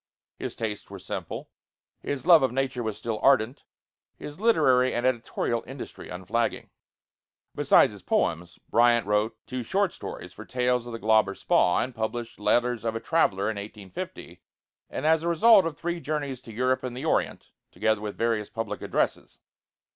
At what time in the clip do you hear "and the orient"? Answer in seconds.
16.81-17.51